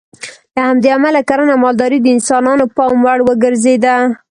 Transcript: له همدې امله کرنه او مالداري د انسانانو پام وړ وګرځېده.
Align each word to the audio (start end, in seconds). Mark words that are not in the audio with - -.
له 0.55 0.61
همدې 0.69 0.89
امله 0.97 1.21
کرنه 1.29 1.51
او 1.53 1.61
مالداري 1.63 1.99
د 2.01 2.07
انسانانو 2.15 2.65
پام 2.75 2.95
وړ 3.05 3.19
وګرځېده. 3.27 3.95